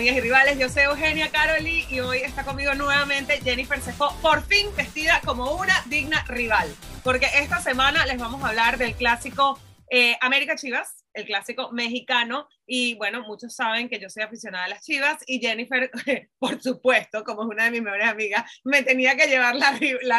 [0.00, 0.58] Amigas y rivales.
[0.58, 5.52] Yo soy Eugenia Caroli y hoy está conmigo nuevamente Jennifer Sefo, por fin vestida como
[5.52, 6.74] una digna rival.
[7.04, 9.60] Porque esta semana les vamos a hablar del clásico
[9.90, 12.48] eh, América Chivas, el clásico mexicano.
[12.66, 15.90] Y bueno, muchos saben que yo soy aficionada a las chivas y Jennifer,
[16.38, 19.78] por supuesto, como es una de mis mejores amigas, me tenía que llevar la,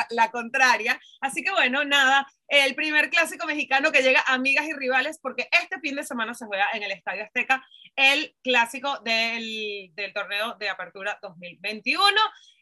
[0.09, 0.99] la, contraria.
[1.21, 5.47] Así que bueno, nada, el primer clásico mexicano que llega a amigas y rivales, porque
[5.61, 7.65] este fin de semana se juega en el Estadio Azteca
[7.95, 12.05] el clásico del, del torneo de apertura 2021.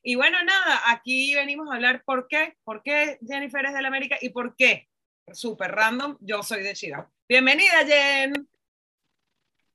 [0.04, 4.18] Y bueno, nada, aquí venimos a hablar por qué, por qué Jennifer es del América
[4.22, 4.88] y por qué,
[5.34, 7.08] súper random, yo soy de Chivas.
[7.28, 8.48] Bienvenida, Jen.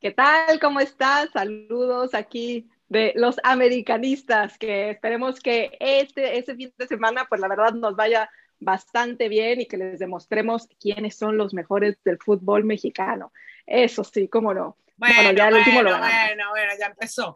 [0.00, 0.60] ¿Qué tal?
[0.60, 1.30] ¿Cómo estás?
[1.32, 7.48] Saludos aquí de los americanistas, que esperemos que este, este fin de semana, pues la
[7.48, 8.30] verdad nos vaya
[8.60, 13.32] bastante bien y que les demostremos quiénes son los mejores del fútbol mexicano.
[13.66, 14.76] Eso sí, cómo no.
[14.96, 17.34] Bueno, ya el último lo Bueno, bueno, ya empezó.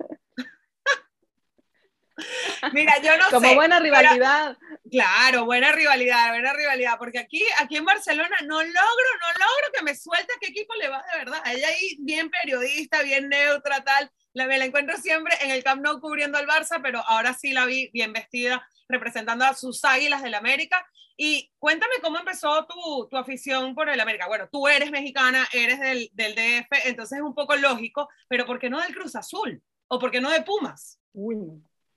[2.72, 3.30] Mira, yo no sé.
[3.30, 4.56] Como buena rivalidad.
[4.90, 9.82] claro, buena rivalidad, buena rivalidad, porque aquí, aquí en Barcelona no logro, no logro que
[9.82, 11.42] me suelte qué equipo le va de verdad.
[11.46, 14.10] Ella ahí bien periodista, bien neutra, tal.
[14.32, 17.52] La, me la encuentro siempre en el Camp Nou cubriendo al Barça, pero ahora sí
[17.52, 20.84] la vi bien vestida, representando a sus águilas del América.
[21.16, 24.28] Y cuéntame cómo empezó tu, tu, afición por el América.
[24.28, 28.60] Bueno, tú eres mexicana, eres del, del DF, entonces es un poco lógico, pero ¿por
[28.60, 29.60] qué no del Cruz Azul?
[29.88, 31.00] ¿O por qué no de Pumas?
[31.12, 31.36] Uy,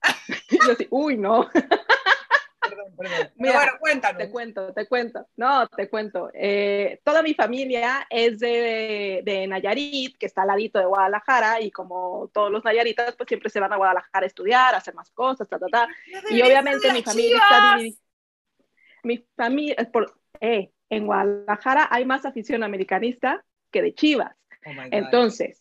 [0.67, 1.49] yo sí, uy, no.
[2.61, 3.31] Perdón, perdón.
[3.35, 4.21] Mira, bueno, cuéntanos.
[4.21, 5.27] Te cuento, te cuento.
[5.35, 6.29] No, te cuento.
[6.33, 11.71] Eh, toda mi familia es de, de, Nayarit, que está al ladito de Guadalajara, y
[11.71, 15.09] como todos los nayaritas, pues siempre se van a Guadalajara a estudiar, a hacer más
[15.11, 15.87] cosas, ta, ta, ta.
[16.29, 17.97] Y obviamente mi familia está dividida.
[19.03, 24.35] Mi familia, por, eh, en Guadalajara hay más afición americanista que de Chivas.
[24.65, 25.60] Oh Entonces,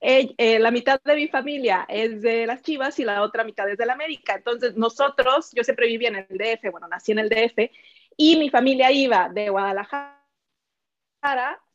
[0.00, 3.76] eh, la mitad de mi familia es de las Chivas y la otra mitad es
[3.76, 4.34] de la América.
[4.34, 7.70] Entonces, nosotros, yo siempre vivía en el DF, bueno, nací en el DF,
[8.16, 10.16] y mi familia iba de Guadalajara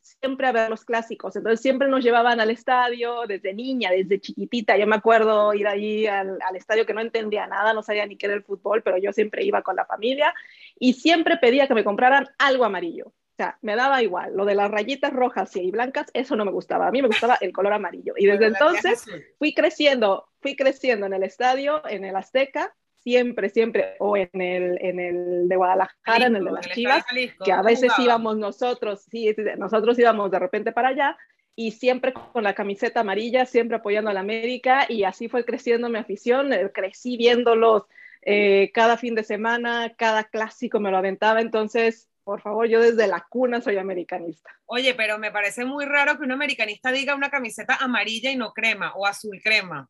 [0.02, 1.36] siempre a ver los clásicos.
[1.36, 4.78] Entonces, siempre nos llevaban al estadio desde niña, desde chiquitita.
[4.78, 8.18] Yo me acuerdo ir allí al, al estadio que no entendía nada, no sabía ni
[8.18, 10.34] qué era el fútbol, pero yo siempre iba con la familia
[10.80, 14.34] y siempre pedía que me compraran algo amarillo o sea, me daba igual.
[14.34, 16.88] Lo de las rayitas rojas y blancas, eso no me gustaba.
[16.88, 18.14] A mí me gustaba el color amarillo.
[18.16, 19.04] Y desde entonces
[19.38, 24.78] fui creciendo, fui creciendo en el estadio, en el Azteca, siempre, siempre, o en el,
[24.82, 27.04] en el de Guadalajara, en el de las Chivas,
[27.44, 31.18] que a veces íbamos nosotros, sí, nosotros íbamos de repente para allá,
[31.58, 35.90] y siempre con la camiseta amarilla, siempre apoyando a la América, y así fue creciendo
[35.90, 37.84] mi afición, eh, crecí viéndolos
[38.22, 43.08] eh, cada fin de semana, cada clásico me lo aventaba, entonces por favor, yo desde
[43.08, 44.50] la cuna soy americanista.
[44.66, 48.52] Oye, pero me parece muy raro que un americanista diga una camiseta amarilla y no
[48.52, 49.88] crema o azul crema.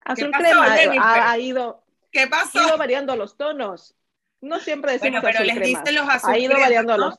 [0.00, 2.58] Azul crema ha, ido, ¿Qué pasó?
[2.58, 3.96] ha ido variando los tonos.
[4.40, 7.14] No siempre decimos bueno, pero les diste los azul Ha ido variando los,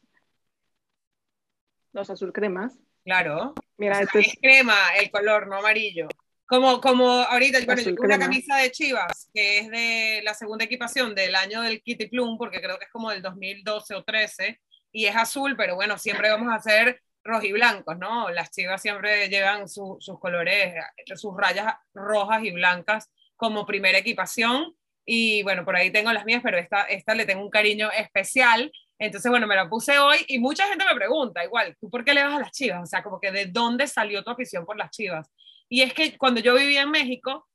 [1.93, 2.77] los azul cremas.
[3.05, 3.53] Claro.
[3.77, 6.09] Mira, este es crema el color, no amarillo.
[6.47, 11.35] Como, como ahorita, bueno, una camisa de Chivas, que es de la segunda equipación del
[11.35, 14.61] año del Kitty Plum, porque creo que es como del 2012 o 13,
[14.91, 18.29] y es azul, pero bueno, siempre vamos a hacer rojiblancos, ¿no?
[18.29, 20.75] Las Chivas siempre llevan sus colores,
[21.15, 26.41] sus rayas rojas y blancas como primera equipación, y bueno, por ahí tengo las mías,
[26.43, 30.39] pero esta, esta le tengo un cariño especial, entonces, bueno, me la puse hoy y
[30.39, 32.81] mucha gente me pregunta, igual, ¿tú por qué le vas a las chivas?
[32.83, 35.29] O sea, como que de dónde salió tu afición por las chivas.
[35.69, 37.47] Y es que cuando yo vivía en México,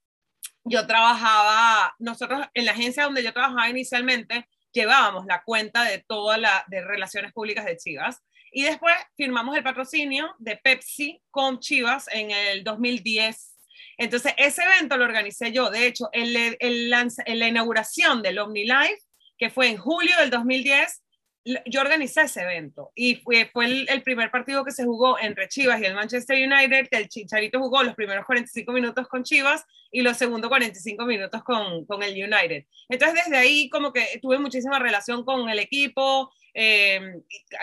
[0.64, 6.40] yo trabajaba, nosotros en la agencia donde yo trabajaba inicialmente, llevábamos la cuenta de todas
[6.40, 8.22] las relaciones públicas de Chivas.
[8.52, 13.56] Y después firmamos el patrocinio de Pepsi con Chivas en el 2010.
[13.96, 15.70] Entonces, ese evento lo organicé yo.
[15.70, 18.98] De hecho, en, la inauguración del OmniLife,
[19.38, 21.02] que fue en julio del 2010,
[21.66, 25.80] yo organicé ese evento y fue, fue el, primer partido que se jugó entre Chivas
[25.80, 26.88] y el Manchester United.
[26.90, 31.84] El Chicharito jugó los primeros 45 minutos con Chivas y los segundos 45 minutos con,
[31.86, 32.64] con el United.
[32.88, 36.32] Entonces, desde ahí, como que tuve muchísima relación con el equipo.
[36.54, 37.00] Eh,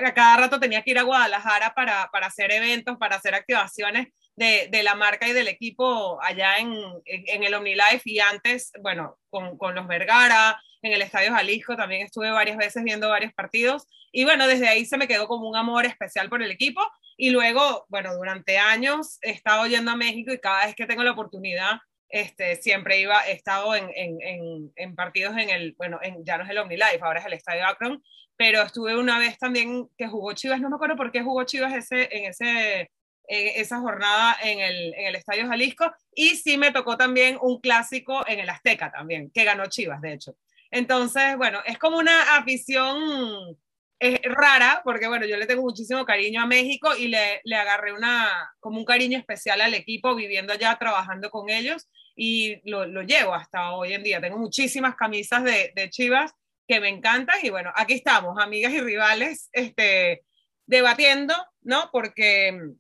[0.04, 4.08] a cada rato tenía que ir a Guadalajara para, para hacer eventos, para hacer activaciones
[4.38, 6.74] de, de, la marca y del equipo allá en,
[7.06, 12.04] en, el OmniLife y antes, bueno, con, con los Vergara, en el Estadio Jalisco, también
[12.04, 13.88] estuve varias veces viendo varios partidos.
[14.12, 16.82] Y bueno, desde ahí se me quedó como un amor especial por el equipo.
[17.18, 21.04] Y luego, bueno, durante años he estado yendo a México y cada vez que tengo
[21.04, 21.80] la oportunidad,
[22.10, 26.44] este, siempre iba, he estado en, en, en, partidos en el, bueno, en, ya no
[26.44, 28.02] es el OmniLife, ahora es el Estadio Akron,
[28.38, 31.74] pero estuve una vez también que jugó Chivas, no me acuerdo por qué jugó Chivas
[31.74, 32.92] ese, en ese
[33.28, 35.94] esa jornada en el, en el Estadio Jalisco.
[36.14, 40.14] Y sí me tocó también un clásico en el Azteca también, que ganó Chivas, de
[40.14, 40.36] hecho.
[40.72, 43.58] Entonces, bueno, es como una afición
[44.00, 47.94] es rara, porque bueno, yo le tengo muchísimo cariño a México y le, le, agarré
[47.94, 53.02] una, como un cariño especial al equipo viviendo allá, trabajando con ellos y lo, lo
[53.02, 54.22] llevo hasta hoy en día.
[54.22, 56.34] Tengo muchísimas camisas de, de, Chivas
[56.68, 60.24] que me encantan y bueno, aquí estamos, amigas y rivales, este,
[60.66, 61.90] debatiendo, ¿no?
[61.92, 62.76] Porque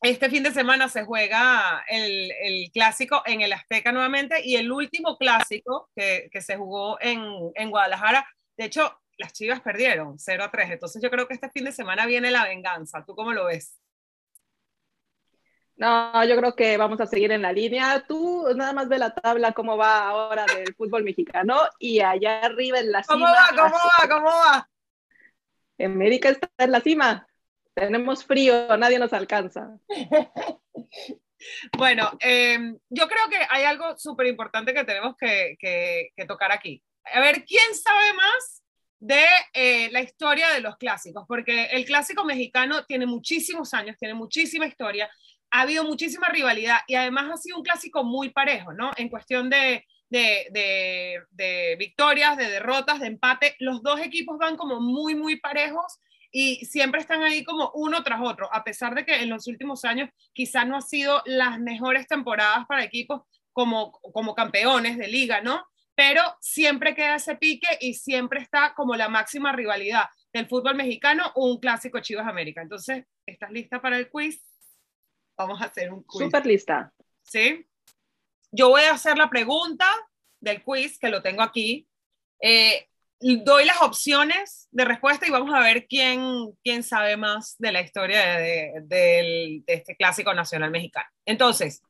[0.00, 4.70] este fin de semana se juega el, el clásico en el Azteca nuevamente y el
[4.70, 7.22] último clásico que, que se jugó en,
[7.54, 10.70] en Guadalajara, de hecho, las Chivas perdieron 0 a 3.
[10.70, 13.04] Entonces yo creo que este fin de semana viene la venganza.
[13.04, 13.78] ¿Tú cómo lo ves?
[15.76, 18.04] No, yo creo que vamos a seguir en la línea.
[18.06, 22.80] Tú nada más ve la tabla cómo va ahora del fútbol mexicano y allá arriba
[22.80, 23.14] en la cima.
[23.14, 23.48] ¿Cómo va?
[23.50, 24.08] ¿Cómo va?
[24.08, 24.68] ¿Cómo va?
[25.78, 27.27] América está en la cima.
[27.78, 29.78] Tenemos frío, nadie nos alcanza.
[31.78, 36.82] bueno, em, yo creo que hay algo súper importante que tenemos que, que tocar aquí.
[37.14, 38.58] A ver, ¿quién sabe más
[39.00, 44.14] de eh, la historia de los clásicos, porque el clásico mexicano tiene muchísimos años, tiene
[44.14, 45.08] muchísima historia,
[45.50, 48.90] ha habido muchísima rivalidad y además ha sido un clásico muy parejo, ¿no?
[48.96, 50.48] En cuestión de, de,
[51.30, 56.64] de, victorias, de derrotas, de empate, los dos equipos van como muy, muy parejos y
[56.66, 60.10] siempre están ahí como uno tras otro, a pesar de que en los últimos años
[60.32, 63.22] quizás no ha sido las mejores temporadas para equipos
[63.52, 65.64] como, como campeones de liga, ¿no?
[65.98, 71.32] pero siempre queda ese pique y siempre está como la máxima rivalidad del fútbol mexicano,
[71.34, 72.62] un clásico Chivas América.
[72.62, 74.40] Entonces, ¿estás lista para el quiz?
[75.36, 76.26] Vamos a hacer un quiz.
[76.26, 76.94] Súper lista.
[77.22, 77.66] ¿Sí?
[78.52, 79.88] Yo voy a hacer la pregunta
[80.38, 81.88] del quiz, que lo tengo aquí.
[82.40, 82.87] Eh,
[83.20, 87.80] doy las opciones de respuesta y vamos a ver quién, quién sabe más de la
[87.80, 91.08] historia de, de este clásico nacional mexicano.
[91.26, 91.82] Entonces,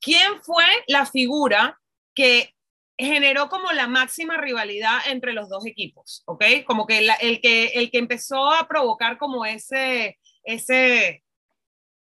[0.00, 1.78] ¿quién fue la figura
[2.14, 2.54] que
[2.96, 6.44] generó como la máxima rivalidad entre los dos equipos, ¿ok?
[6.64, 11.24] Como que, el, que el que empezó a provocar como ese, ese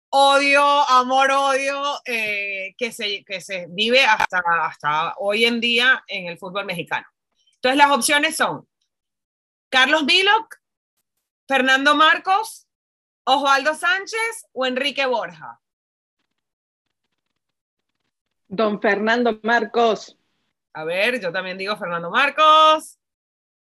[0.10, 6.38] odio, amor-odio eh, que, se, que se vive hasta, hasta hoy en día en el
[6.38, 7.06] fútbol mexicano.
[7.58, 8.68] Entonces las opciones son
[9.70, 10.56] Carlos Viloc,
[11.48, 12.68] Fernando Marcos,
[13.26, 15.60] Osvaldo Sánchez o Enrique Borja.
[18.48, 20.18] Don Fernando Marcos.
[20.74, 22.98] A ver, yo también digo Fernando Marcos.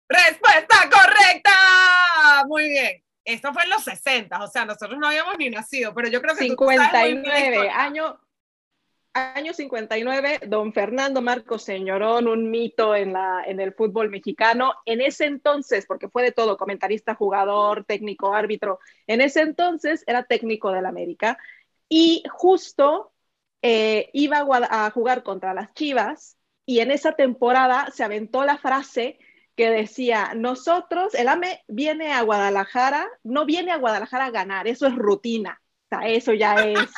[0.08, 2.46] Respuesta correcta.
[2.48, 3.04] Muy bien.
[3.24, 6.34] Esto fue en los 60, o sea, nosotros no habíamos ni nacido, pero yo creo
[6.34, 8.18] que 59, año
[9.18, 14.74] año 59, don Fernando Marcos Señorón, un mito en, la, en el fútbol mexicano.
[14.86, 20.24] En ese entonces, porque fue de todo, comentarista, jugador, técnico, árbitro, en ese entonces era
[20.24, 21.38] técnico del América
[21.90, 23.14] y justo
[23.62, 29.20] eh, iba a, jugar contra las Chivas y en esa temporada se aventó la frase
[29.56, 34.86] que decía, nosotros, el AME viene a Guadalajara, no viene a Guadalajara a ganar, eso
[34.86, 35.62] es rutina,
[35.92, 36.92] o eso ya es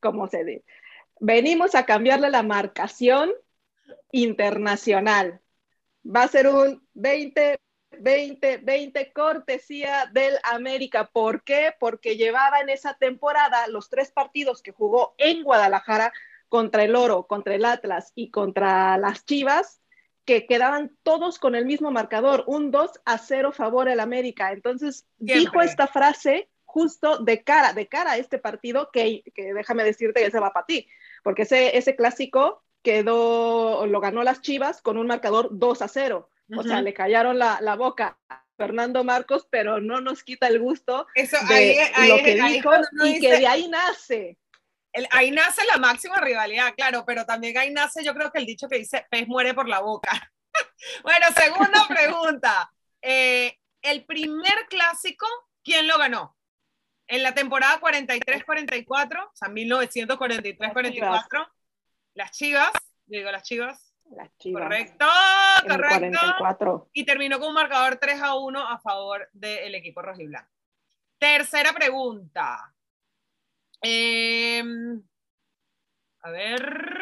[0.00, 0.64] como se dice.
[1.26, 3.32] Venimos a cambiarle la marcación
[4.12, 5.40] internacional.
[6.04, 7.58] Va a ser un 20,
[7.98, 11.08] 20, 20 cortesía del América.
[11.10, 11.72] ¿Por qué?
[11.80, 16.12] Porque llevaba en esa temporada los tres partidos que jugó en Guadalajara
[16.50, 19.80] contra el Oro, contra el Atlas y contra las Chivas,
[20.26, 24.52] que quedaban todos con el mismo marcador, un 2 a 0 favor al América.
[24.52, 30.24] Entonces dijo esta frase justo de cara, de cara a este partido que, déjame decirte
[30.24, 30.88] que se va para ti,
[31.24, 36.30] porque ese, ese clásico quedó, lo ganó las Chivas con un marcador 2 a 0.
[36.56, 40.60] O sea, le callaron la, la, boca a Fernando Marcos, pero no nos quita el
[40.60, 42.70] gusto Eso, de lo que dijo
[43.02, 44.38] y que de ahí nace
[45.10, 48.68] ahí nace la máxima rivalidad, claro, pero también ahí nace yo creo que el dicho
[48.68, 50.32] que dice pez muere por la boca.
[51.02, 52.70] bueno, segunda pregunta.
[53.02, 55.26] Eh, el primer clásico,
[55.62, 56.36] ¿quién lo ganó?
[57.06, 61.48] En la temporada 43-44, o sea, 1943-44,
[62.14, 62.72] las Chivas,
[63.06, 63.94] digo las Chivas.
[64.10, 64.64] Las Chivas.
[64.64, 65.06] Correcto,
[65.68, 66.88] correcto.
[66.92, 70.50] Y terminó con un marcador 3 a 1 a favor del equipo rojiblanco.
[71.18, 72.74] Tercera pregunta.
[73.80, 75.02] Em,
[76.22, 77.00] a ver.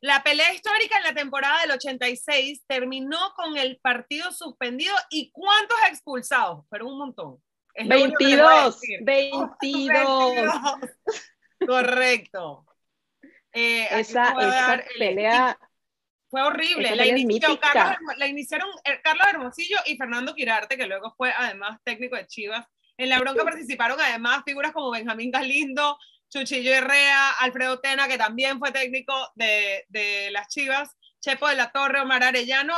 [0.00, 5.76] La pelea histórica en la temporada del 86 terminó con el partido suspendido y ¿cuántos
[5.90, 6.64] expulsados?
[6.70, 7.42] Pero un montón.
[7.86, 10.34] 22, 22.
[11.66, 12.64] Correcto.
[13.52, 14.34] Eh, esa,
[14.98, 15.58] pelea
[16.30, 16.94] fue horrible.
[16.94, 22.26] La, la, iniciaron eh, Carlos Hermosillo y Fernando Quirarte, que luego fue además técnico de
[22.26, 22.66] Chivas
[22.98, 25.96] en la bronca participaron además figuras como Benjamín Galindo,
[26.28, 31.70] Chuchillo Herrea, Alfredo Tena, que también fue técnico de, de las Chivas, Chepo de la
[31.70, 32.74] Torre, Omar Arellano,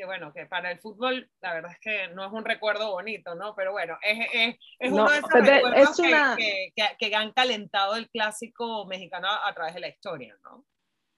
[0.00, 3.34] que bueno, que para el fútbol la verdad es que no es un recuerdo bonito,
[3.34, 3.54] ¿no?
[3.54, 8.86] Pero bueno, es, es, es uno de esos recuerdos que, que, han calentado el clásico
[8.86, 10.64] mexicano a, través de la historia, ¿no?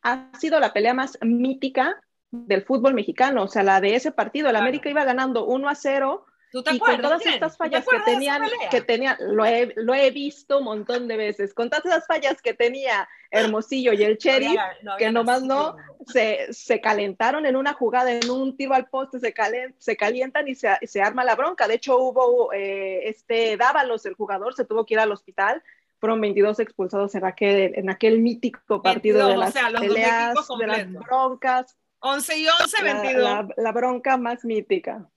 [0.03, 4.51] Ha sido la pelea más mítica del fútbol mexicano, o sea, la de ese partido,
[4.51, 8.81] el América iba ganando 1 a 0 y con todas estas fallas que tenían, que
[8.83, 12.53] tenían, lo he, lo he visto un montón de veces, con todas esas fallas que
[12.53, 14.59] tenía Hermosillo y el Cherry,
[14.99, 19.35] que nomás no, se, se, calentaron en una jugada, en un tiro al poste, se,
[19.79, 21.69] se calientan y se, se, arma la bronca.
[21.69, 25.63] De hecho, hubo eh, este Dávalos, el jugador, se tuvo que ir al hospital.
[25.99, 31.77] Fueron 22 expulsados en aquel, en aquel mítico partido de las peleas, de las broncas.
[32.01, 33.23] 11 y 11, 22.
[33.23, 35.09] La, la bronca más mítica.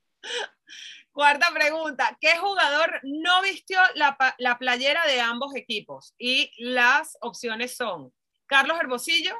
[1.16, 6.14] Cuarta pregunta, ¿qué jugador no vistió la, la, playera de ambos equipos?
[6.18, 8.14] Y las opciones son
[8.48, 9.34] Carlos Herbosillo,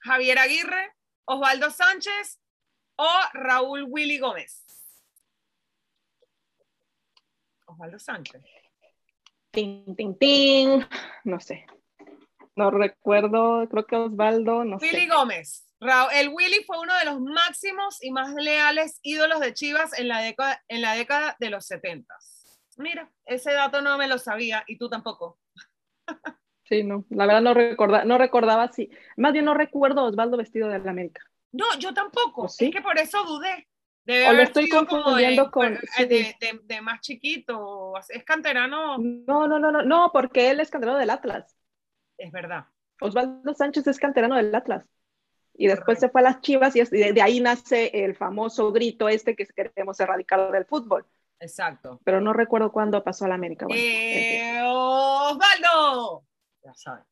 [0.00, 0.94] Javier Aguirre,
[1.26, 2.40] Osvaldo Sánchez
[2.96, 4.64] o Raúl Willy Gómez.
[7.66, 8.42] Osvaldo Sánchez.
[9.50, 10.84] Ting, ting, ting.
[11.24, 11.66] No sé.
[12.54, 15.66] No recuerdo, creo que Osvaldo, no Willy Gómez
[16.12, 20.20] el Willy fue uno de los máximos y más leales ídolos de Chivas en la
[20.20, 22.14] década, en la década de los 70.
[22.78, 25.38] Mira, ese dato no me lo sabía y tú tampoco.
[26.68, 30.68] Sí, no, la verdad no, recorda, no recordaba si, más bien no recuerdo Osvaldo vestido
[30.68, 31.22] de la América.
[31.52, 33.68] No, yo tampoco, es que por eso dudé.
[34.28, 35.78] o lo estoy confundiendo con...
[35.98, 38.98] De, más chiquito, es canterano.
[38.98, 41.56] No, no, no, no, no, porque él es canterano del Atlas.
[42.18, 42.66] Es verdad.
[43.00, 44.84] Osvaldo Sánchez es canterano del Atlas
[45.58, 49.34] y después se fue a las Chivas y de, ahí nace el famoso grito este
[49.34, 51.06] que queremos erradicar del fútbol.
[51.38, 52.00] Exacto.
[52.04, 53.66] Pero no recuerdo cuándo pasó a la América.
[53.70, 56.24] Eh, Osvaldo.
[56.66, 57.04] Ya saben.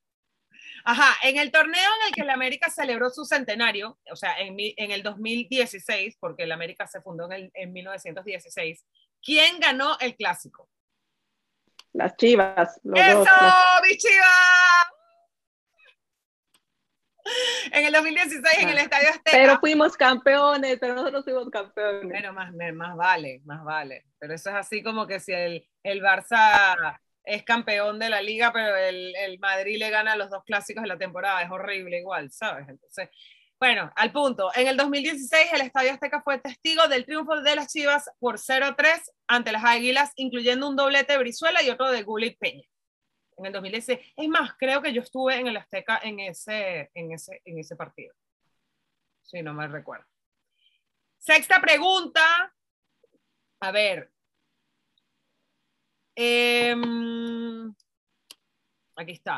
[0.85, 4.57] Ajá, en el torneo en el que la América celebró su centenario, o sea, en,
[4.59, 8.85] en el 2016, porque la América se fundó en, el, en 1916,
[9.23, 10.69] ¿quién ganó el clásico?
[11.93, 12.81] Las Chivas.
[12.83, 13.25] ¡Eso,
[13.83, 14.95] mis Chivas!
[17.73, 19.31] en el 2016 en el Estadio Azteca.
[19.37, 22.11] Pero fuimos campeones, pero nosotros fuimos campeones.
[22.11, 24.07] Bueno, más, más vale, más vale.
[24.19, 28.53] Pero eso es así como que si el, el Barça es campeón de la liga,
[28.53, 32.31] pero el, el, Madrid le gana los dos clásicos de la temporada, es horrible igual,
[32.31, 32.69] ¿sabes?
[32.69, 33.09] Entonces,
[33.59, 34.51] bueno, al punto.
[34.55, 39.01] En el 2016 el Estadio Azteca fue testigo del triunfo de las Chivas por 0-3
[39.27, 42.65] ante las Águilas, incluyendo un doblete de Brizuela y otro de Gullit Peña
[43.37, 43.99] en el 2016.
[44.17, 47.77] Es más, creo que yo estuve en el Azteca en ese, en ese, en ese
[47.77, 48.15] partido.
[49.23, 50.07] Si no me recuerdo.
[51.19, 52.55] Sexta pregunta.
[53.61, 54.13] A ver.
[56.17, 57.75] Em,
[58.97, 59.37] aquí está.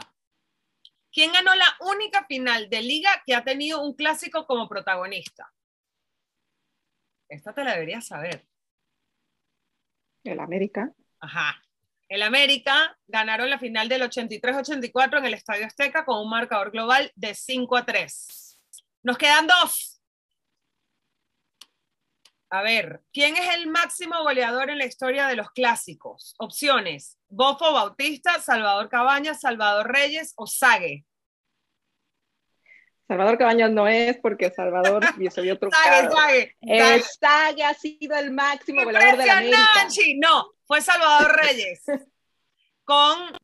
[1.13, 5.51] ¿Quién ganó la única final de liga que ha tenido un clásico como protagonista?
[7.29, 8.47] Esta te la deberías saber.
[10.23, 10.93] El América.
[11.21, 11.63] Ajá.
[12.09, 17.11] El América ganaron la final del 83-84 en el Estadio Azteca con un marcador global
[17.17, 18.61] de 5 a 3.
[19.03, 19.96] Nos quedan dos.
[22.49, 26.35] A ver, ¿quién es el máximo goleador en la historia de los clásicos?
[26.39, 31.05] Opciones: Bofo Bautista, Salvador Cabañas, Salvador Reyes o Sague.
[33.09, 36.13] Salvador Cabañas no es porque Salvador se vio trucado.
[36.13, 37.03] Sague, Sague.
[37.21, 39.89] Sague ha sido el máximo goleador de la América.
[40.17, 41.83] No, fue Salvador Reyes.
[42.85, 43.37] con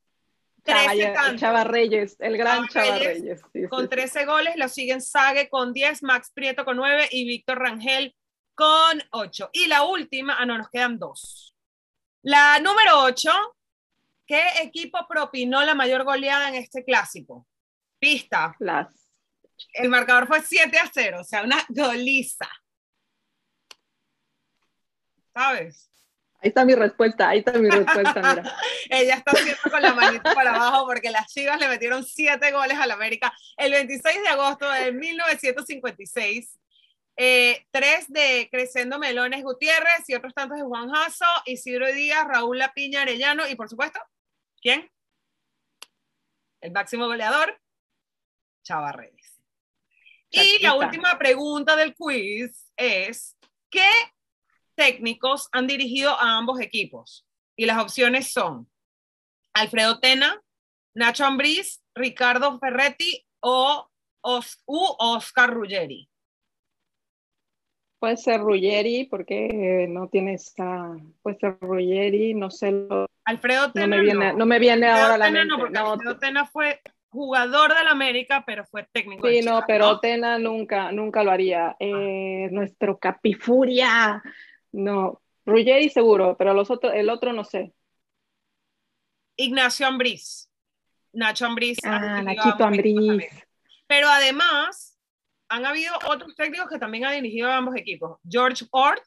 [0.62, 3.42] 13 Chava, Reyes, el gran Chava, Reyes.
[3.68, 8.14] con 13 goles, lo siguen Sague con 10, Max Prieto con 9 y Víctor Rangel
[8.54, 9.50] con 8.
[9.52, 11.56] Y la última, ah, no, nos quedan dos.
[12.22, 13.30] La número 8,
[14.26, 17.46] ¿qué equipo propinó la mayor goleada en este clásico?
[17.98, 18.54] Pista.
[18.58, 19.08] Las.
[19.74, 22.48] El marcador fue 7 a 0, o sea, una goliza.
[25.32, 25.92] ¿Sabes?
[26.42, 28.56] Ahí está mi respuesta, ahí está mi respuesta, mira.
[28.90, 32.76] Ella está haciendo con la manita para abajo porque las Chivas le metieron siete goles
[32.78, 36.58] al América el 26 de agosto de 1956.
[37.16, 42.58] Eh, tres de Crescendo Melones Gutiérrez y otros tantos de Juan Jasso, Isidro Díaz, Raúl
[42.58, 44.00] Lapiña Arellano y por supuesto,
[44.60, 44.90] ¿quién?
[46.60, 47.60] El máximo goleador,
[48.62, 49.42] Chava Reyes.
[50.30, 53.36] Y la última pregunta del quiz es,
[53.68, 53.90] ¿qué
[54.74, 57.26] técnicos han dirigido a ambos equipos.
[57.56, 58.70] Y las opciones son
[59.52, 60.42] Alfredo Tena,
[60.94, 63.88] Nacho Ambriz, Ricardo Ferretti o
[64.24, 66.08] u Oscar Ruggeri.
[68.02, 70.90] Puede ser Ruggeri, porque no tiene esta.
[71.22, 72.74] Puede ser Ruggeri, no sé.
[73.24, 73.86] Alfredo Tena.
[73.86, 74.46] No me viene, no.
[74.46, 75.46] me viene ahora la mente.
[75.46, 76.80] No, porque Alfredo Tena fue
[77.10, 79.28] jugador del América, pero fue técnico.
[79.28, 81.76] Sí, no, pero Tena nunca, nunca lo haría.
[81.78, 84.20] Eh, nuestro Capifuria.
[84.72, 87.72] No, Ruggeri seguro, pero los otros, el otro no sé.
[89.36, 90.50] Ignacio Ambriz.
[91.12, 91.78] Nacho Ambriz.
[91.84, 93.28] Ah, Nachito Ambriz.
[93.86, 94.91] Pero además,
[95.52, 98.18] han habido otros técnicos que también han dirigido a ambos equipos.
[98.26, 99.04] George Ort,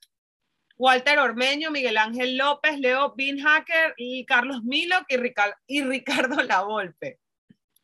[0.78, 7.20] Walter Ormeño, Miguel Ángel López, Leo Binhacker y Carlos Milo y, Ricardo, y Ricardo Lavolpe.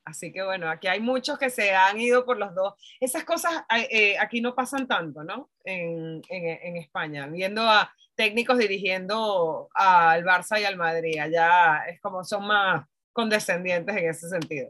[0.05, 2.73] Así que bueno, aquí hay muchos que se han ido por los dos.
[2.99, 5.49] Esas cosas eh, aquí no pasan tanto, ¿no?
[5.63, 11.17] En, en, España, viendo a técnicos dirigiendo al Barça y al Madrid.
[11.17, 14.69] Allá es como son más condescendientes en ese sentido.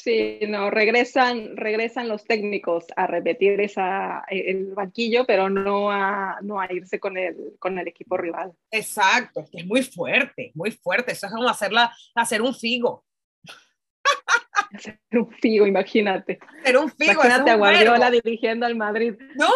[0.00, 6.60] Sí, no, regresan, regresan los técnicos a repetir esa, el banquillo, pero no a, no
[6.60, 8.52] a irse con el, con el equipo rival.
[8.70, 11.12] Exacto, es que es muy fuerte, muy fuerte.
[11.12, 13.04] Eso es como hacerla, hacer un figo.
[14.72, 16.38] Hacer un figo, imagínate.
[16.60, 17.14] Hacer un figo.
[17.14, 19.14] Imagínate a Guardiola dirigiendo al Madrid.
[19.34, 19.48] No,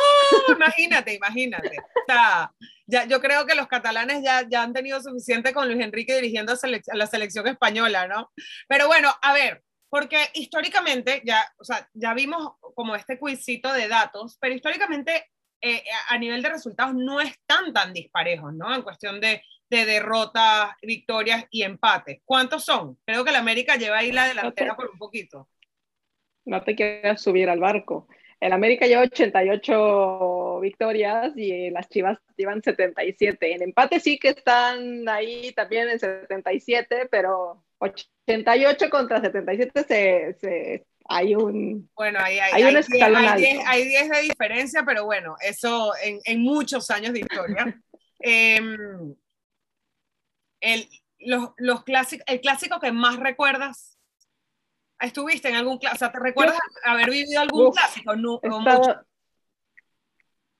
[0.48, 1.76] imagínate, imagínate.
[1.78, 2.52] O sea,
[2.86, 6.52] ya, yo creo que los catalanes ya, ya han tenido suficiente con Luis Enrique dirigiendo
[6.52, 8.32] a la selección española, ¿no?
[8.66, 13.88] Pero bueno, a ver, porque históricamente, ya, o sea, ya vimos como este quizito de
[13.88, 15.26] datos, pero históricamente
[15.60, 18.74] eh, a nivel de resultados no están tan disparejos, ¿no?
[18.74, 22.22] En cuestión de, de derrotas, victorias y empates.
[22.24, 22.98] ¿Cuántos son?
[23.04, 25.50] Creo que la América lleva ahí la delantera por un poquito.
[26.46, 28.08] No te quieras subir al barco.
[28.40, 33.56] El América lleva 88 victorias y las Chivas llevan 77.
[33.56, 40.86] En empate sí que están ahí también en 77, pero 88 contra 77 se, se,
[41.08, 41.90] hay un.
[41.94, 42.88] Bueno, hay, hay, hay, 10,
[43.66, 47.80] hay, 10, de diferencia, pero bueno, eso en, en muchos años de historia.
[48.24, 49.16] Em,
[50.60, 53.98] el, los, los clásicos, el clásico que más recuerdas.
[55.00, 55.96] ¿Estuviste en algún clásico?
[55.96, 58.14] O sea, ¿te recuerdas haber vivido algún clásico?
[58.14, 58.40] No,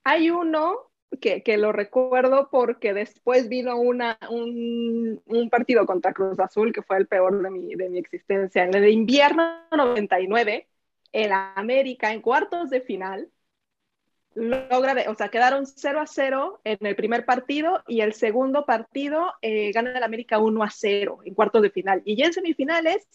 [0.02, 5.20] Hay uno que, lo recuerdo porque después vino una, un,
[5.50, 8.64] partido contra Cruz Azul que fue el peor de mi, de mi existencia.
[8.64, 10.68] En el invierno 99,
[11.12, 13.30] el América en cuartos de final
[14.34, 19.32] logra, o sea, quedaron 0 a 0 en el primer partido y el segundo partido
[19.42, 22.02] eh, gana el América 1 a 0 en cuartos de final.
[22.04, 23.06] Y ya en semifinales,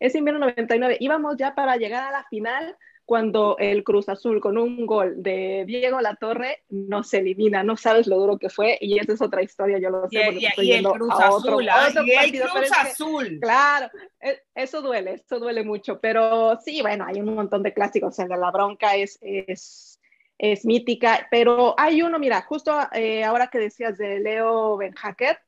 [0.00, 4.56] ese invierno 99, íbamos ya para llegar a la final cuando el Cruz Azul con
[4.56, 9.12] un gol de Diego Latorre nos elimina, no sabes lo duro que fue y esa
[9.12, 11.86] es otra historia, yo lo sé porque estoy yendo el Cruz a Azul, ¿ah?
[11.90, 13.38] otro, y el Cruz Azul.
[13.40, 13.90] claro,
[14.20, 18.28] e, eso duele, eso duele mucho, pero sí, bueno, hay un montón de clásicos, el
[18.28, 20.00] de la bronca es, es,
[20.38, 25.38] es mítica, pero hay uno, mira, justo eh, ahora que decías de Leo Benhacker,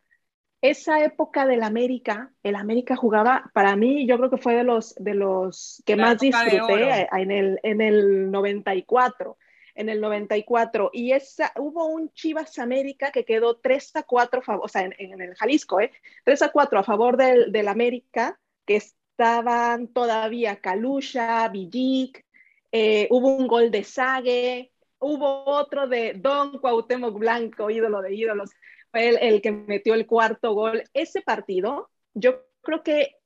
[0.61, 4.95] esa época del América, el América jugaba, para mí, yo creo que fue de los,
[4.97, 9.37] de los que más disfruté en el, en el 94
[9.77, 14.69] en el 94 y esa, hubo un Chivas América que quedó 3 a 4, o
[14.69, 15.93] sea, en, el Jalisco, ¿eh?
[16.25, 22.25] 3 a 4 a favor del, del América, que estaban todavía Calusha, Villic,
[22.73, 28.51] eh, hubo un gol de Sague, hubo otro de Don Cuauhtémoc Blanco, ídolo de ídolos,
[28.97, 30.85] el, que metió el cuarto gol.
[30.95, 33.17] Ese partido, yo creo que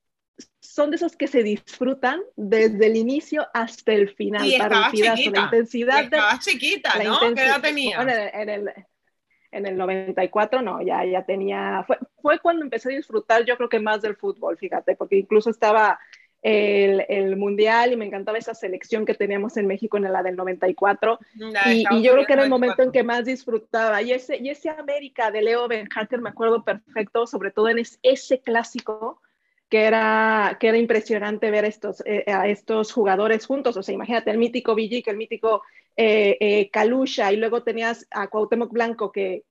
[0.59, 4.45] son de esos que se disfrutan desde el inicio hasta el final.
[4.45, 5.31] Y estaba chiquita.
[5.31, 7.19] La intensidad estaba chiquita, ¿no?
[7.33, 8.01] ¿Qué edad tenía?
[8.01, 8.73] en, el,
[9.51, 13.69] en el 94 no, ya, ya tenía, fue, fue cuando empecé a disfrutar yo creo
[13.69, 15.99] que más del fútbol, fíjate, porque incluso estaba
[16.41, 21.19] el, Mundial y me encantaba esa selección que teníamos en México en la del 94.
[21.65, 24.01] y, yo creo que era el momento en que más disfrutaba.
[24.01, 28.39] Y ese, y ese América de Leo Benhacker me acuerdo perfecto, sobre todo en ese
[28.39, 29.21] clásico
[29.71, 33.77] que era, que era impresionante ver estos, eh, a estos jugadores juntos.
[33.77, 35.63] O sea, imagínate el mítico Villic, el mítico
[35.95, 39.45] eh, eh, Kalusha, y luego tenías a Cuauhtémoc Blanco, que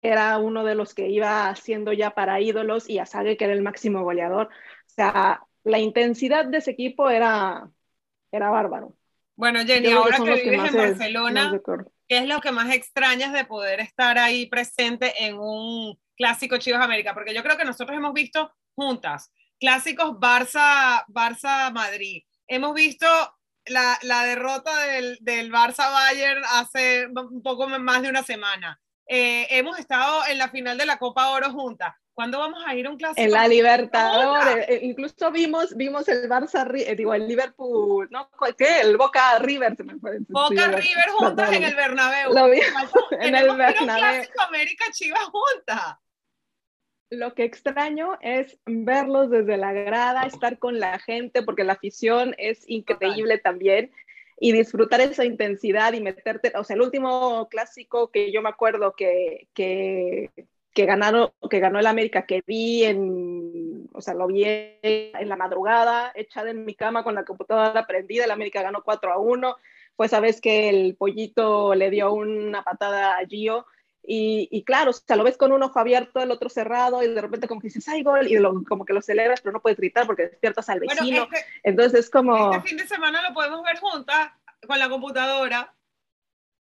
[0.00, 3.52] era uno de los que iba haciendo ya para ídolos, y a Sague, que era
[3.52, 4.46] el máximo goleador.
[4.46, 7.68] O sea, la intensidad de ese equipo era,
[8.30, 8.96] era bárbaro.
[9.36, 11.60] Bueno, Jenny, ahora que, vives en Barcelona,
[12.06, 16.82] ¿qué es lo que más extrañas de poder estar ahí presente en un clásico Chivas
[16.82, 17.14] América?
[17.14, 22.22] Porque yo creo que nosotros hemos visto juntas clásicos Barça, Barça Madrid.
[22.46, 23.06] Hemos visto
[23.66, 28.80] la, la derrota del, del Barça Bayern hace un poco más de una semana.
[29.06, 31.94] Eh, hemos estado en la final de la Copa Oro juntas.
[32.14, 33.20] ¿Cuándo vamos a ir a un clásico?
[33.20, 38.30] En la Libertadores, eh, incluso vimos, vimos el Barça, eh, digo, el Liverpool, ¿no?
[38.56, 38.82] ¿Qué?
[38.82, 40.18] El Boca River, se me fue.
[40.28, 42.32] Boca River juntas en el Bernabéu.
[42.32, 42.60] Lo vi
[43.20, 43.98] en el Bernabéu.
[43.98, 45.96] Clásico América Chivas juntas.
[47.10, 52.34] Lo que extraño es verlos desde la grada, estar con la gente, porque la afición
[52.38, 53.92] es increíble también
[54.38, 58.94] y disfrutar esa intensidad y meterte, o sea, el último clásico que yo me acuerdo
[58.96, 59.48] que,
[60.74, 65.36] que ganaron, que ganó el América, que vi en, o sea, lo vi en la
[65.36, 69.56] madrugada, echada en mi cama con la computadora prendida, el América ganó 4 a 1,
[69.96, 73.66] fue esa vez que el pollito le dio una patada a Gio,
[74.06, 77.08] y, y, claro, o sea, lo ves con un ojo abierto, el otro cerrado, y
[77.08, 78.26] de repente como que dices, ¡ay, gol!
[78.30, 81.28] Y como que lo celebras, pero no puedes gritar porque despiertas al vecino.
[81.32, 82.54] Este Entonces es como...
[82.54, 84.30] Este fin de semana lo podemos ver juntas
[84.66, 85.74] con la computadora.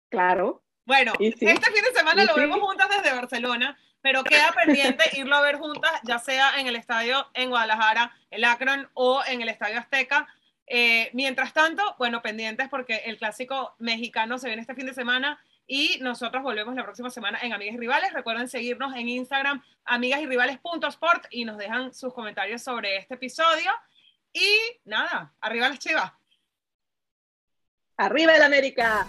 [0.09, 0.63] Claro.
[0.85, 5.41] Bueno, este fin de semana lo vemos juntas desde Barcelona pero queda pendiente irlo a
[5.41, 9.79] ver juntas, ya sea en el estadio en Guadalajara, el Akron o en el estadio
[9.79, 10.27] Azteca.
[10.67, 15.39] Eh, mientras tanto, bueno, pendientes porque el clásico mexicano se viene este fin de semana
[15.67, 18.13] y nosotros volvemos la próxima semana en Amigas y Rivales.
[18.13, 23.71] Recuerden seguirnos en Instagram, amigasyRivales.sport y nos dejan sus comentarios sobre este episodio.
[24.33, 26.11] Y nada, arriba las chivas.
[27.97, 29.07] Arriba el América.